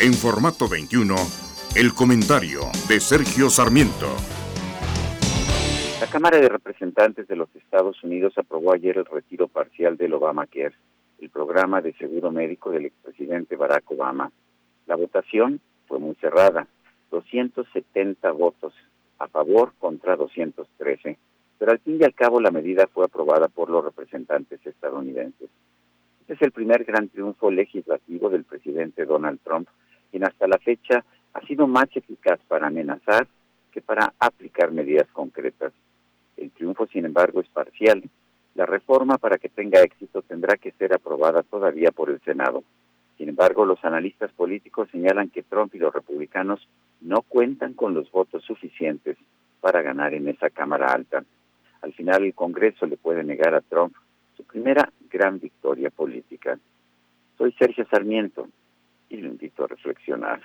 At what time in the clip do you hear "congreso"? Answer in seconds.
52.34-52.86